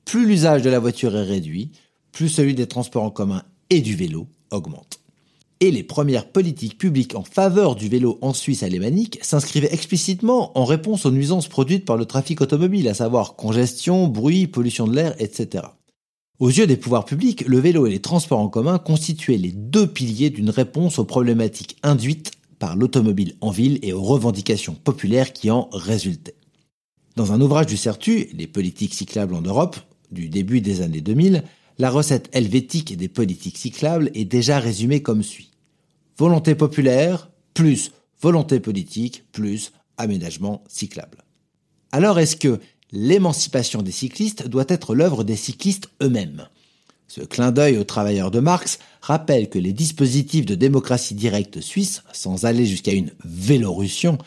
Plus 0.04 0.26
l'usage 0.26 0.62
de 0.62 0.70
la 0.70 0.78
voiture 0.78 1.16
est 1.16 1.22
réduit, 1.22 1.70
plus 2.12 2.28
celui 2.28 2.54
des 2.54 2.66
transports 2.66 3.02
en 3.02 3.10
commun 3.10 3.42
et 3.70 3.80
du 3.80 3.96
vélo 3.96 4.26
augmente. 4.50 5.00
Et 5.60 5.70
les 5.70 5.82
premières 5.82 6.28
politiques 6.28 6.78
publiques 6.78 7.14
en 7.14 7.22
faveur 7.22 7.74
du 7.74 7.88
vélo 7.88 8.18
en 8.20 8.34
Suisse 8.34 8.62
alémanique 8.62 9.18
s'inscrivaient 9.22 9.72
explicitement 9.72 10.56
en 10.58 10.64
réponse 10.64 11.06
aux 11.06 11.10
nuisances 11.10 11.48
produites 11.48 11.84
par 11.84 11.96
le 11.96 12.04
trafic 12.04 12.40
automobile, 12.40 12.88
à 12.88 12.94
savoir 12.94 13.36
congestion, 13.36 14.08
bruit, 14.08 14.46
pollution 14.46 14.86
de 14.86 14.94
l'air, 14.94 15.14
etc. 15.18 15.64
Aux 16.40 16.48
yeux 16.48 16.66
des 16.66 16.76
pouvoirs 16.76 17.04
publics, 17.04 17.46
le 17.46 17.58
vélo 17.58 17.86
et 17.86 17.90
les 17.90 18.00
transports 18.00 18.40
en 18.40 18.48
commun 18.48 18.78
constituaient 18.78 19.38
les 19.38 19.52
deux 19.52 19.86
piliers 19.86 20.30
d'une 20.30 20.50
réponse 20.50 20.98
aux 20.98 21.04
problématiques 21.04 21.76
induites 21.82 22.32
par 22.58 22.76
l'automobile 22.76 23.36
en 23.40 23.50
ville 23.50 23.78
et 23.82 23.92
aux 23.92 24.02
revendications 24.02 24.74
populaires 24.74 25.32
qui 25.32 25.50
en 25.50 25.68
résultaient. 25.72 26.34
Dans 27.16 27.32
un 27.32 27.40
ouvrage 27.40 27.66
du 27.66 27.76
CERTU, 27.76 28.28
Les 28.34 28.48
politiques 28.48 28.94
cyclables 28.94 29.34
en 29.34 29.42
Europe, 29.42 29.76
du 30.14 30.28
début 30.28 30.60
des 30.60 30.80
années 30.80 31.02
2000, 31.02 31.44
la 31.78 31.90
recette 31.90 32.30
helvétique 32.32 32.96
des 32.96 33.08
politiques 33.08 33.58
cyclables 33.58 34.10
est 34.14 34.24
déjà 34.24 34.58
résumée 34.58 35.02
comme 35.02 35.22
suit. 35.22 35.50
Volonté 36.16 36.54
populaire, 36.54 37.30
plus 37.52 37.92
volonté 38.22 38.60
politique, 38.60 39.24
plus 39.32 39.72
aménagement 39.98 40.64
cyclable. 40.68 41.24
Alors 41.92 42.18
est-ce 42.18 42.36
que 42.36 42.60
l'émancipation 42.92 43.82
des 43.82 43.92
cyclistes 43.92 44.48
doit 44.48 44.64
être 44.68 44.94
l'œuvre 44.94 45.24
des 45.24 45.36
cyclistes 45.36 45.90
eux-mêmes? 46.02 46.48
Ce 47.06 47.20
clin 47.20 47.52
d'œil 47.52 47.76
aux 47.76 47.84
travailleurs 47.84 48.30
de 48.30 48.40
Marx 48.40 48.78
rappelle 49.00 49.48
que 49.48 49.58
les 49.58 49.72
dispositifs 49.72 50.46
de 50.46 50.54
démocratie 50.54 51.14
directe 51.14 51.60
suisse, 51.60 52.02
sans 52.12 52.44
aller 52.44 52.66
jusqu'à 52.66 52.92
une 52.92 53.12
vélorussion, 53.24 54.18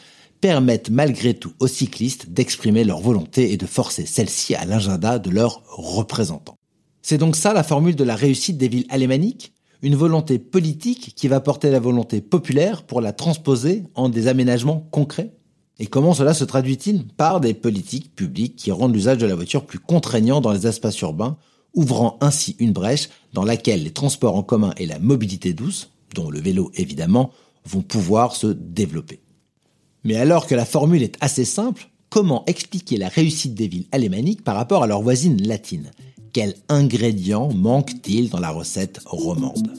permettent 0.42 0.90
malgré 0.90 1.34
tout 1.34 1.54
aux 1.60 1.68
cyclistes 1.68 2.30
d'exprimer 2.30 2.84
leur 2.84 3.00
volonté 3.00 3.52
et 3.52 3.58
de 3.58 3.66
forcer 3.66 4.06
celle-ci 4.06 4.56
à 4.56 4.66
l'agenda 4.66 5.20
de 5.20 5.30
leurs 5.30 5.64
représentants. 5.68 6.58
C'est 7.02 7.18
donc 7.18 7.36
ça 7.36 7.54
la 7.54 7.64
formule 7.64 7.96
de 7.96 8.04
la 8.04 8.16
réussite 8.16 8.58
des 8.58 8.68
villes 8.68 8.86
alémaniques? 8.90 9.54
Une 9.82 9.96
volonté 9.96 10.40
politique 10.40 11.14
qui 11.16 11.28
va 11.28 11.40
porter 11.40 11.70
la 11.70 11.80
volonté 11.80 12.20
populaire 12.20 12.84
pour 12.84 13.00
la 13.00 13.14
transposer 13.14 13.84
en 13.96 14.10
des 14.10 14.28
aménagements 14.28 14.88
concrets? 14.92 15.34
Et 15.80 15.86
comment 15.86 16.14
cela 16.14 16.34
se 16.34 16.44
traduit-il 16.44 17.08
Par 17.08 17.40
des 17.40 17.54
politiques 17.54 18.16
publiques 18.16 18.56
qui 18.56 18.72
rendent 18.72 18.96
l'usage 18.96 19.20
de 19.20 19.28
la 19.28 19.36
voiture 19.36 19.66
plus 19.66 19.80
contraignant 19.80 20.42
dans 20.42 20.52
les 20.52 20.66
espaces 20.66 21.00
urbains, 21.02 21.38
ouvrant 21.74 22.18
ainsi 22.22 22.56
une 22.60 22.74
brèche 22.74 23.10
dans 23.34 23.46
laquelle 23.46 23.84
les 23.84 23.92
transports 23.92 24.36
en 24.36 24.44
commun 24.44 24.74
et 24.78 24.88
la 24.88 25.00
mobilité 25.00 25.54
douce, 25.54 25.92
dont 26.16 26.32
le 26.32 26.40
vélo 26.40 26.72
évidemment, 26.74 27.32
vont 27.66 27.84
pouvoir 27.84 28.36
se 28.36 28.48
développer? 28.48 29.22
Mais 30.08 30.16
alors 30.16 30.48
que 30.48 30.56
la 30.56 30.64
formule 30.64 31.04
est 31.04 31.18
assez 31.20 31.44
simple, 31.44 31.90
comment 32.10 32.46
expliquer 32.46 32.96
la 32.96 33.10
réussite 33.10 33.56
des 33.56 33.68
villes 33.68 33.88
alémaniques 33.92 34.42
par 34.42 34.56
rapport 34.56 34.82
à 34.82 34.88
leurs 34.88 35.02
voisines 35.02 35.46
latines? 35.46 35.92
Quel 36.32 36.54
ingrédient 36.70 37.50
manque-t-il 37.54 38.30
dans 38.30 38.40
la 38.40 38.52
recette 38.52 39.02
romande? 39.06 39.74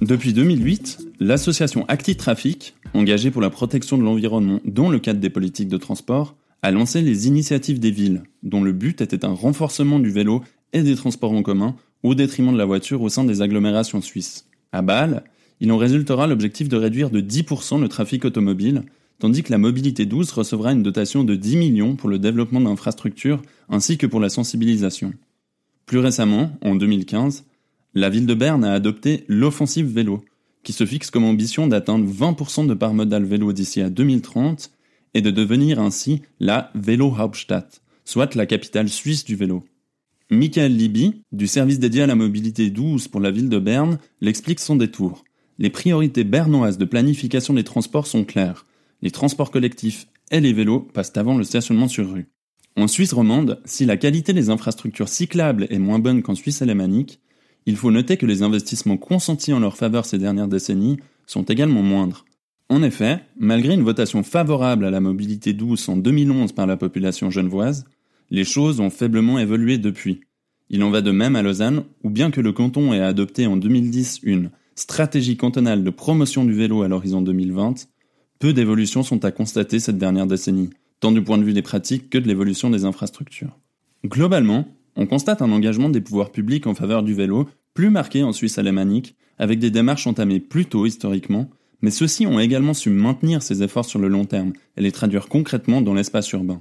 Depuis 0.00 0.32
2008, 0.32 0.98
l'association 1.20 1.84
Acti-Trafic, 1.86 2.76
engagée 2.94 3.30
pour 3.30 3.42
la 3.42 3.50
protection 3.50 3.98
de 3.98 4.02
l'environnement 4.02 4.60
dans 4.64 4.88
le 4.88 4.98
cadre 4.98 5.20
des 5.20 5.28
politiques 5.28 5.68
de 5.68 5.76
transport, 5.76 6.36
a 6.62 6.70
lancé 6.70 7.02
les 7.02 7.28
initiatives 7.28 7.80
des 7.80 7.90
villes, 7.90 8.22
dont 8.42 8.62
le 8.62 8.72
but 8.72 9.02
était 9.02 9.26
un 9.26 9.34
renforcement 9.34 9.98
du 9.98 10.08
vélo 10.08 10.42
et 10.72 10.82
des 10.82 10.96
transports 10.96 11.32
en 11.32 11.42
commun 11.42 11.76
au 12.02 12.14
détriment 12.14 12.52
de 12.52 12.58
la 12.58 12.64
voiture 12.64 13.02
au 13.02 13.08
sein 13.08 13.24
des 13.24 13.42
agglomérations 13.42 14.00
suisses. 14.00 14.46
À 14.72 14.82
Bâle, 14.82 15.24
il 15.60 15.70
en 15.72 15.76
résultera 15.76 16.26
l'objectif 16.26 16.68
de 16.68 16.76
réduire 16.76 17.10
de 17.10 17.20
10% 17.20 17.80
le 17.80 17.88
trafic 17.88 18.24
automobile, 18.24 18.82
tandis 19.18 19.42
que 19.42 19.52
la 19.52 19.58
mobilité 19.58 20.06
douce 20.06 20.32
recevra 20.32 20.72
une 20.72 20.82
dotation 20.82 21.24
de 21.24 21.34
10 21.34 21.56
millions 21.56 21.96
pour 21.96 22.08
le 22.08 22.18
développement 22.18 22.60
d'infrastructures 22.60 23.42
ainsi 23.68 23.98
que 23.98 24.06
pour 24.06 24.20
la 24.20 24.30
sensibilisation. 24.30 25.12
Plus 25.86 25.98
récemment, 25.98 26.52
en 26.62 26.74
2015, 26.74 27.44
la 27.94 28.08
ville 28.08 28.26
de 28.26 28.34
Berne 28.34 28.64
a 28.64 28.72
adopté 28.72 29.24
l'offensive 29.28 29.86
vélo, 29.86 30.24
qui 30.62 30.72
se 30.72 30.86
fixe 30.86 31.10
comme 31.10 31.24
ambition 31.24 31.66
d'atteindre 31.66 32.10
20% 32.10 32.66
de 32.66 32.74
part 32.74 32.94
modale 32.94 33.24
vélo 33.24 33.52
d'ici 33.52 33.80
à 33.80 33.90
2030 33.90 34.70
et 35.14 35.22
de 35.22 35.30
devenir 35.30 35.80
ainsi 35.80 36.22
la 36.38 36.70
Vélo 36.74 37.14
Hauptstadt, 37.18 37.82
soit 38.04 38.34
la 38.34 38.46
capitale 38.46 38.88
suisse 38.88 39.24
du 39.24 39.34
vélo. 39.34 39.64
Michael 40.32 40.76
Libby, 40.76 41.24
du 41.32 41.48
service 41.48 41.80
dédié 41.80 42.02
à 42.02 42.06
la 42.06 42.14
mobilité 42.14 42.70
douce 42.70 43.08
pour 43.08 43.20
la 43.20 43.32
ville 43.32 43.48
de 43.48 43.58
Berne, 43.58 43.98
l'explique 44.20 44.60
son 44.60 44.76
détour. 44.76 45.24
Les 45.58 45.70
priorités 45.70 46.22
bernoises 46.22 46.78
de 46.78 46.84
planification 46.84 47.52
des 47.52 47.64
transports 47.64 48.06
sont 48.06 48.22
claires. 48.22 48.64
Les 49.02 49.10
transports 49.10 49.50
collectifs 49.50 50.06
et 50.30 50.38
les 50.38 50.52
vélos 50.52 50.88
passent 50.94 51.16
avant 51.16 51.36
le 51.36 51.42
stationnement 51.42 51.88
sur 51.88 52.12
rue. 52.12 52.28
En 52.76 52.86
Suisse 52.86 53.12
romande, 53.12 53.60
si 53.64 53.84
la 53.86 53.96
qualité 53.96 54.32
des 54.32 54.50
infrastructures 54.50 55.08
cyclables 55.08 55.66
est 55.68 55.80
moins 55.80 55.98
bonne 55.98 56.22
qu'en 56.22 56.36
Suisse 56.36 56.62
alémanique, 56.62 57.20
il 57.66 57.76
faut 57.76 57.90
noter 57.90 58.16
que 58.16 58.26
les 58.26 58.42
investissements 58.42 58.98
consentis 58.98 59.52
en 59.52 59.58
leur 59.58 59.76
faveur 59.76 60.06
ces 60.06 60.18
dernières 60.18 60.46
décennies 60.46 60.98
sont 61.26 61.42
également 61.42 61.82
moindres. 61.82 62.24
En 62.68 62.84
effet, 62.84 63.18
malgré 63.36 63.74
une 63.74 63.82
votation 63.82 64.22
favorable 64.22 64.84
à 64.84 64.92
la 64.92 65.00
mobilité 65.00 65.54
douce 65.54 65.88
en 65.88 65.96
2011 65.96 66.52
par 66.52 66.68
la 66.68 66.76
population 66.76 67.30
genevoise, 67.30 67.84
les 68.30 68.44
choses 68.44 68.80
ont 68.80 68.90
faiblement 68.90 69.38
évolué 69.38 69.78
depuis. 69.78 70.20
Il 70.68 70.82
en 70.84 70.90
va 70.90 71.00
de 71.00 71.10
même 71.10 71.36
à 71.36 71.42
Lausanne, 71.42 71.84
où 72.04 72.10
bien 72.10 72.30
que 72.30 72.40
le 72.40 72.52
canton 72.52 72.92
ait 72.92 73.00
adopté 73.00 73.46
en 73.46 73.56
2010 73.56 74.20
une 74.22 74.50
stratégie 74.76 75.36
cantonale 75.36 75.82
de 75.82 75.90
promotion 75.90 76.44
du 76.44 76.52
vélo 76.52 76.82
à 76.82 76.88
l'horizon 76.88 77.22
2020, 77.22 77.88
peu 78.38 78.52
d'évolutions 78.52 79.02
sont 79.02 79.24
à 79.24 79.32
constater 79.32 79.80
cette 79.80 79.98
dernière 79.98 80.26
décennie, 80.26 80.70
tant 81.00 81.12
du 81.12 81.22
point 81.22 81.38
de 81.38 81.44
vue 81.44 81.52
des 81.52 81.62
pratiques 81.62 82.08
que 82.08 82.18
de 82.18 82.28
l'évolution 82.28 82.70
des 82.70 82.84
infrastructures. 82.84 83.58
Globalement, 84.06 84.66
on 84.96 85.06
constate 85.06 85.42
un 85.42 85.52
engagement 85.52 85.90
des 85.90 86.00
pouvoirs 86.00 86.30
publics 86.30 86.66
en 86.66 86.74
faveur 86.74 87.02
du 87.02 87.14
vélo 87.14 87.48
plus 87.74 87.90
marqué 87.90 88.22
en 88.22 88.32
Suisse 88.32 88.58
alémanique, 88.58 89.16
avec 89.38 89.58
des 89.58 89.70
démarches 89.70 90.06
entamées 90.06 90.40
plus 90.40 90.66
tôt 90.66 90.86
historiquement, 90.86 91.50
mais 91.82 91.90
ceux-ci 91.90 92.26
ont 92.26 92.38
également 92.38 92.74
su 92.74 92.90
maintenir 92.90 93.42
ces 93.42 93.62
efforts 93.62 93.86
sur 93.86 93.98
le 93.98 94.08
long 94.08 94.24
terme 94.24 94.52
et 94.76 94.82
les 94.82 94.92
traduire 94.92 95.28
concrètement 95.28 95.80
dans 95.80 95.94
l'espace 95.94 96.30
urbain. 96.32 96.60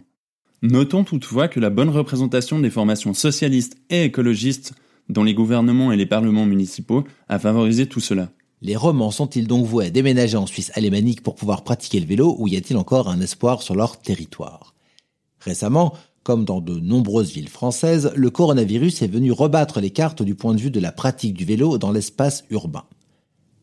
Notons 0.61 1.05
toutefois 1.05 1.47
que 1.47 1.59
la 1.61 1.69
bonne 1.69 1.89
représentation 1.89 2.59
des 2.59 2.69
formations 2.69 3.13
socialistes 3.13 3.77
et 3.89 4.03
écologistes 4.03 4.73
dans 5.07 5.23
les 5.23 5.33
gouvernements 5.33 5.93
et 5.93 5.97
les 5.97 6.05
parlements 6.05 6.45
municipaux 6.45 7.05
a 7.29 7.39
favorisé 7.39 7.87
tout 7.87 8.01
cela. 8.01 8.29
Les 8.61 8.75
Romans 8.75 9.11
sont-ils 9.11 9.47
donc 9.47 9.65
voués 9.65 9.85
à 9.85 9.89
déménager 9.89 10.35
en 10.35 10.45
Suisse 10.45 10.71
alémanique 10.75 11.23
pour 11.23 11.35
pouvoir 11.35 11.63
pratiquer 11.63 12.01
le 12.01 12.05
vélo 12.05 12.35
ou 12.37 12.49
y 12.49 12.57
a-t-il 12.57 12.75
encore 12.75 13.07
un 13.07 13.21
espoir 13.21 13.61
sur 13.61 13.73
leur 13.73 14.01
territoire? 14.01 14.75
Récemment, 15.39 15.93
comme 16.23 16.43
dans 16.43 16.59
de 16.59 16.77
nombreuses 16.77 17.31
villes 17.31 17.47
françaises, 17.47 18.11
le 18.15 18.29
coronavirus 18.29 19.01
est 19.01 19.07
venu 19.07 19.31
rebattre 19.31 19.79
les 19.79 19.91
cartes 19.91 20.23
du 20.23 20.35
point 20.35 20.53
de 20.53 20.59
vue 20.59 20.71
de 20.71 20.81
la 20.81 20.91
pratique 20.91 21.35
du 21.35 21.45
vélo 21.45 21.77
dans 21.77 21.93
l'espace 21.93 22.43
urbain. 22.49 22.83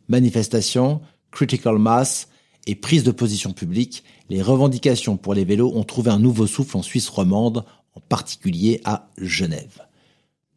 Manifestations, 0.08 1.02
critical 1.30 1.78
mass, 1.78 2.28
et 2.66 2.74
prise 2.74 3.04
de 3.04 3.10
position 3.10 3.52
publique, 3.52 4.04
les 4.28 4.42
revendications 4.42 5.16
pour 5.16 5.34
les 5.34 5.44
vélos 5.44 5.72
ont 5.74 5.84
trouvé 5.84 6.10
un 6.10 6.18
nouveau 6.18 6.46
souffle 6.46 6.76
en 6.76 6.82
Suisse 6.82 7.08
romande, 7.08 7.64
en 7.94 8.00
particulier 8.00 8.80
à 8.84 9.08
Genève. 9.18 9.86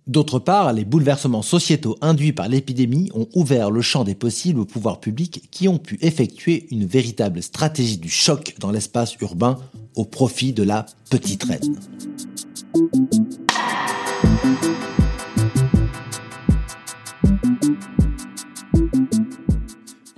D'autre 0.08 0.40
part, 0.40 0.74
les 0.74 0.86
bouleversements 0.86 1.44
sociétaux 1.44 1.96
induits 2.02 2.34
par 2.34 2.48
l'épidémie 2.48 3.12
ont 3.14 3.28
ouvert 3.36 3.70
le 3.70 3.84
champ 3.84 4.04
des 4.04 4.16
possibles 4.16 4.60
aux 4.60 4.66
pouvoirs 4.66 5.00
publics 5.00 5.48
qui 5.52 5.68
ont 5.68 5.78
pu 5.78 6.00
effectuer 6.02 6.66
une 6.72 6.88
véritable 6.88 7.44
stratégie 7.44 8.00
du 8.00 8.10
choc 8.10 8.56
dans 8.60 8.72
l'espace 8.72 9.16
urbain 9.22 9.58
au 9.96 10.06
profit 10.06 10.52
de 10.52 10.64
la 10.64 10.88
petite 11.12 11.44
reine. 11.44 11.76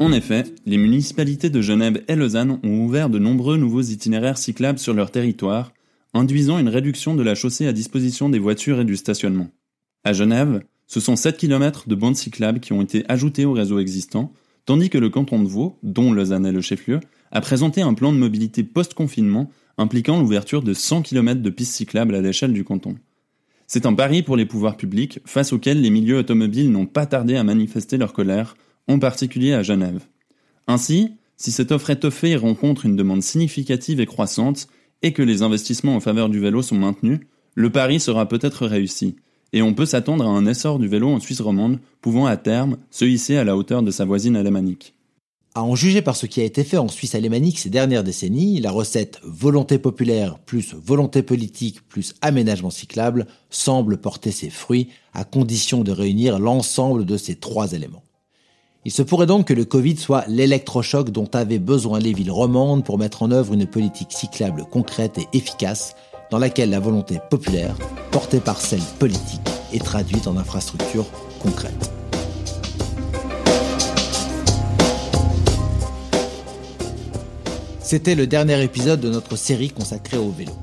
En 0.01 0.13
effet, 0.13 0.45
les 0.65 0.77
municipalités 0.77 1.51
de 1.51 1.61
Genève 1.61 2.01
et 2.07 2.15
Lausanne 2.15 2.59
ont 2.63 2.79
ouvert 2.79 3.07
de 3.07 3.19
nombreux 3.19 3.57
nouveaux 3.57 3.83
itinéraires 3.83 4.39
cyclables 4.39 4.79
sur 4.79 4.95
leur 4.95 5.11
territoire, 5.11 5.73
induisant 6.15 6.57
une 6.57 6.69
réduction 6.69 7.13
de 7.13 7.21
la 7.21 7.35
chaussée 7.35 7.67
à 7.67 7.71
disposition 7.71 8.27
des 8.27 8.39
voitures 8.39 8.79
et 8.79 8.83
du 8.83 8.95
stationnement. 8.95 9.51
À 10.03 10.13
Genève, 10.13 10.63
ce 10.87 10.99
sont 10.99 11.15
7 11.15 11.37
km 11.37 11.87
de 11.87 11.93
bandes 11.93 12.15
cyclables 12.15 12.61
qui 12.61 12.73
ont 12.73 12.81
été 12.81 13.05
ajoutés 13.09 13.45
au 13.45 13.53
réseau 13.53 13.77
existant, 13.77 14.33
tandis 14.65 14.89
que 14.89 14.97
le 14.97 15.11
canton 15.11 15.39
de 15.39 15.47
Vaud, 15.47 15.77
dont 15.83 16.13
Lausanne 16.13 16.47
est 16.47 16.51
le 16.51 16.61
chef-lieu, 16.61 16.99
a 17.31 17.39
présenté 17.39 17.83
un 17.83 17.93
plan 17.93 18.11
de 18.11 18.17
mobilité 18.17 18.63
post-confinement 18.63 19.51
impliquant 19.77 20.19
l'ouverture 20.19 20.63
de 20.63 20.73
100 20.73 21.03
km 21.03 21.43
de 21.43 21.49
pistes 21.51 21.75
cyclables 21.75 22.15
à 22.15 22.21
l'échelle 22.21 22.53
du 22.53 22.63
canton. 22.63 22.95
C'est 23.67 23.85
un 23.85 23.93
pari 23.93 24.23
pour 24.23 24.35
les 24.35 24.47
pouvoirs 24.47 24.77
publics 24.77 25.19
face 25.25 25.53
auquel 25.53 25.79
les 25.79 25.91
milieux 25.91 26.17
automobiles 26.17 26.71
n'ont 26.71 26.87
pas 26.87 27.05
tardé 27.05 27.35
à 27.35 27.43
manifester 27.43 27.97
leur 27.97 28.13
colère, 28.13 28.55
en 28.87 28.99
particulier 28.99 29.53
à 29.53 29.63
Genève. 29.63 30.01
Ainsi, 30.67 31.13
si 31.37 31.51
cette 31.51 31.71
offre 31.71 31.89
étoffée 31.89 32.35
rencontre 32.35 32.85
une 32.85 32.95
demande 32.95 33.23
significative 33.23 33.99
et 33.99 34.05
croissante, 34.05 34.67
et 35.01 35.13
que 35.13 35.23
les 35.23 35.41
investissements 35.41 35.95
en 35.95 35.99
faveur 35.99 36.29
du 36.29 36.39
vélo 36.39 36.61
sont 36.61 36.75
maintenus, 36.75 37.19
le 37.55 37.71
pari 37.71 37.99
sera 37.99 38.27
peut-être 38.27 38.67
réussi, 38.67 39.15
et 39.53 39.61
on 39.61 39.73
peut 39.73 39.85
s'attendre 39.85 40.25
à 40.25 40.29
un 40.29 40.45
essor 40.45 40.79
du 40.79 40.87
vélo 40.87 41.09
en 41.09 41.19
Suisse 41.19 41.41
romande 41.41 41.79
pouvant 42.01 42.25
à 42.25 42.37
terme 42.37 42.77
se 42.89 43.05
hisser 43.05 43.37
à 43.37 43.43
la 43.43 43.57
hauteur 43.57 43.83
de 43.83 43.91
sa 43.91 44.05
voisine 44.05 44.35
alémanique. 44.35 44.93
À 45.53 45.63
en 45.63 45.75
juger 45.75 46.01
par 46.01 46.15
ce 46.15 46.27
qui 46.27 46.39
a 46.39 46.45
été 46.45 46.63
fait 46.63 46.77
en 46.77 46.87
Suisse 46.87 47.13
alémanique 47.13 47.59
ces 47.59 47.69
dernières 47.69 48.05
décennies, 48.05 48.61
la 48.61 48.71
recette 48.71 49.19
volonté 49.23 49.79
populaire 49.79 50.39
plus 50.39 50.73
volonté 50.73 51.23
politique 51.23 51.81
plus 51.89 52.13
aménagement 52.21 52.69
cyclable 52.69 53.27
semble 53.49 53.97
porter 53.97 54.31
ses 54.31 54.49
fruits 54.49 54.87
à 55.13 55.25
condition 55.25 55.83
de 55.83 55.91
réunir 55.91 56.39
l'ensemble 56.39 57.05
de 57.05 57.17
ces 57.17 57.35
trois 57.35 57.73
éléments. 57.73 58.03
Il 58.83 58.91
se 58.91 59.03
pourrait 59.03 59.27
donc 59.27 59.45
que 59.45 59.53
le 59.53 59.63
Covid 59.63 59.97
soit 59.97 60.25
l'électrochoc 60.27 61.11
dont 61.11 61.29
avaient 61.33 61.59
besoin 61.59 61.99
les 61.99 62.13
villes 62.13 62.31
romandes 62.31 62.83
pour 62.83 62.97
mettre 62.97 63.21
en 63.21 63.29
œuvre 63.29 63.53
une 63.53 63.67
politique 63.67 64.11
cyclable 64.11 64.65
concrète 64.65 65.19
et 65.19 65.37
efficace 65.37 65.95
dans 66.31 66.39
laquelle 66.39 66.71
la 66.71 66.79
volonté 66.79 67.19
populaire, 67.29 67.75
portée 68.09 68.39
par 68.39 68.59
celle 68.59 68.81
politique, 68.97 69.41
est 69.71 69.83
traduite 69.83 70.25
en 70.25 70.35
infrastructures 70.35 71.05
concrètes. 71.39 71.91
C'était 77.81 78.15
le 78.15 78.25
dernier 78.25 78.63
épisode 78.63 78.99
de 78.99 79.11
notre 79.11 79.35
série 79.35 79.69
consacrée 79.69 80.17
au 80.17 80.31
vélo. 80.31 80.53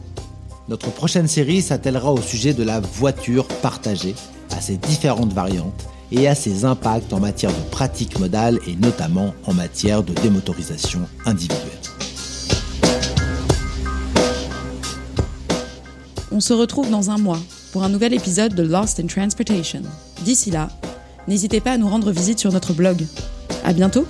Notre 0.69 0.91
prochaine 0.91 1.29
série 1.29 1.63
s'attellera 1.63 2.13
au 2.13 2.21
sujet 2.21 2.53
de 2.53 2.65
la 2.65 2.81
voiture 2.81 3.47
partagée, 3.47 4.17
à 4.51 4.61
ses 4.61 4.77
différentes 4.77 5.33
variantes 5.33 5.87
et 6.13 6.29
à 6.29 6.35
ses 6.35 6.65
impacts 6.65 7.13
en 7.13 7.21
matière 7.21 7.51
de 7.51 7.71
pratique 7.71 8.19
modale 8.19 8.59
et 8.67 8.77
notamment 8.77 9.35
en 9.47 9.55
matière 9.55 10.03
de 10.03 10.13
démotorisation 10.15 11.01
individuelle. 11.27 11.79
On 16.31 16.41
se 16.41 16.53
retrouve 16.53 16.91
dans 16.91 17.11
un 17.11 17.19
mois 17.19 17.41
pour 17.73 17.83
un 17.83 17.89
nouvel 17.89 18.15
épisode 18.15 18.55
de 18.55 18.63
Lost 18.63 19.01
in 19.01 19.07
Transportation. 19.07 19.83
D'ici 20.25 20.51
là, 20.51 20.69
n'hésitez 21.27 21.61
pas 21.61 21.73
à 21.73 21.79
nous 21.79 21.89
rendre 21.89 22.11
visite 22.11 22.39
sur 22.39 22.53
notre 22.53 22.75
blog. 22.75 23.07
À 23.65 23.73
bientôt! 23.73 24.07